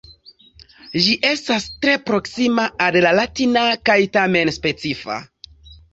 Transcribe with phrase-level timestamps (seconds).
[1.07, 5.21] Ĝi estas tre proksima al la latina kaj tamen specifa.